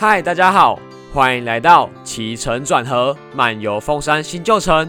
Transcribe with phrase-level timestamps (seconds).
[0.00, 0.78] 嗨，大家好，
[1.12, 4.88] 欢迎来到起承转合漫游凤山新旧城。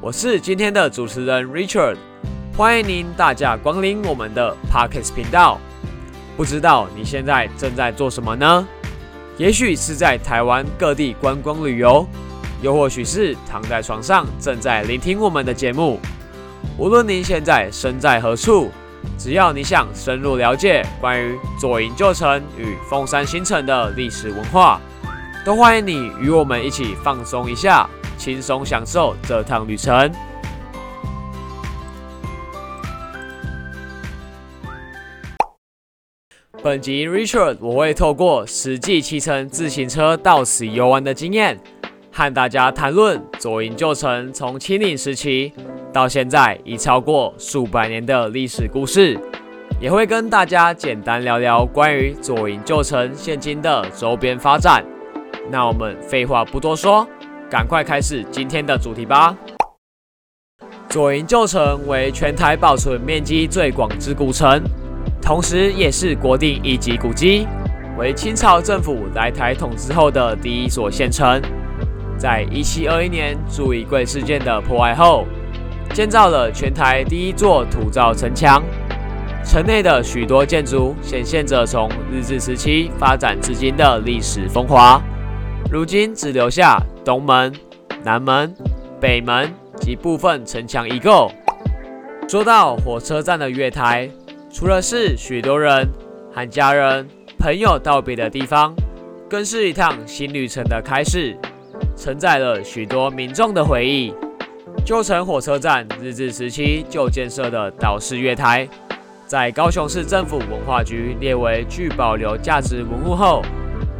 [0.00, 1.98] 我是今天的主持人 Richard，
[2.56, 5.60] 欢迎您大驾光临我们的 Parkes 频道。
[6.38, 8.66] 不知道你现在正在做什么呢？
[9.36, 12.06] 也许是在台湾各地观光旅游，
[12.62, 16.00] 又或许是躺在床上正在聆听我们的节目。
[16.78, 18.70] 无论您现在身在何处，
[19.18, 24.80] 只要你想深入了解关于左营旧城与凤山新城的历史文化，
[25.44, 30.10] 都欢迎你与我们一起放松一下，轻松享受这趟旅程。
[36.62, 41.60] 本集 Richard 我会透过实际骑乘自行车到此游玩的经验，
[42.10, 45.52] 和大家谈论左营旧城从清领时期
[45.96, 49.18] 到现在已超过数百年的历史故事，
[49.80, 54.84] 也会跟大家简单聊聊关于左营旧城现今的周边发展。
[55.50, 57.08] 那我们废话不多说，
[57.48, 59.34] 赶快开始今天的主题吧。
[60.90, 64.62] 左营旧城为全台保存面积最广之古城。
[65.22, 67.46] 同时，也是国定一级古迹，
[67.98, 71.40] 为清朝政府来台统治后的第一所县城。
[72.18, 75.24] 在一七二一年朱以贵事件的破坏后，
[75.92, 78.62] 建造了全台第一座土造城墙。
[79.44, 85.00] 城内的许多建筑显现着从日治时期发展至今的历史风华。
[85.70, 87.52] 如今只留下东门、
[88.04, 88.54] 南门、
[89.00, 91.30] 北门及部分城墙遗构。
[92.28, 94.10] 说到火车站的月台。
[94.48, 95.86] 除了是许多人
[96.32, 97.06] 和家人、
[97.38, 98.74] 朋友道别的地方，
[99.28, 101.36] 更是一趟新旅程的开始，
[101.94, 104.14] 承载了许多民众的回忆。
[104.86, 108.68] 旧城火车站日治时期就建设的岛式月台，
[109.26, 113.42] 在高雄市政府文化局列为具保留价值文物后，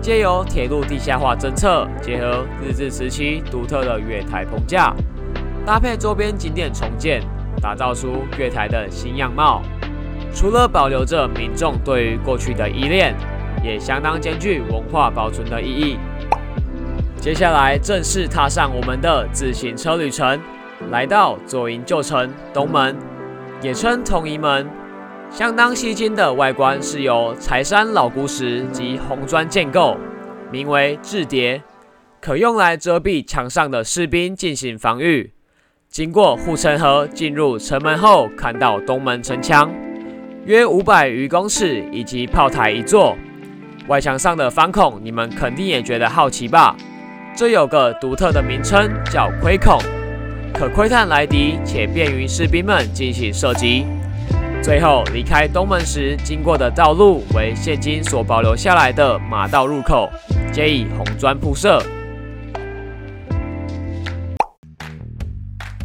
[0.00, 4.94] 借由铁路地下化政策，结合日治时期独特的月台棚架，
[5.66, 7.20] 搭配周边景点重建，
[7.60, 9.60] 打造出月台的新样貌。
[10.32, 13.16] 除了保留着民众对于过去的依恋，
[13.64, 15.98] 也相当兼具文化保存的意义。
[17.20, 20.40] 接下来正式踏上我们的自行车旅程，
[20.90, 22.96] 来到左营旧城东门，
[23.60, 24.68] 也称同一门。
[25.30, 29.96] 相当吸睛的外观是由柴山老古石及红砖建构，
[30.50, 31.62] 名为雉叠，
[32.20, 35.32] 可用来遮蔽墙上的士兵进行防御。
[35.90, 39.70] 经过护城河进入城门后，看到东门城墙。
[40.44, 43.14] 约五百余公尺，以及炮台一座。
[43.86, 46.74] 外墙上的方孔，你们肯定也觉得好奇吧？
[47.34, 49.78] 这有个独特的名称，叫窥孔，
[50.52, 53.86] 可窥探来敌，且便于士兵们进行射击。
[54.62, 60.10] 最后离开东门时经过的道路，为现今所保留下来的马道入口，
[60.52, 61.80] 皆以红砖铺设。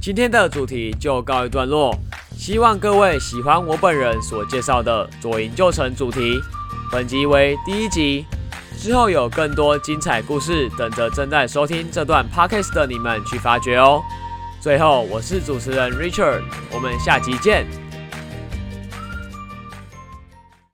[0.00, 1.94] 今天的主题就告一段落。
[2.36, 6.40] 希望各位喜欢我本人所介绍的左营旧城主题。
[6.90, 8.24] 本集为第一集，
[8.78, 14.00] 之后有更多精彩故事等着正在收听这段 podcast 的你们去发掘哦。
[14.60, 17.66] 最后，我是主持人 Richard，我们下集见。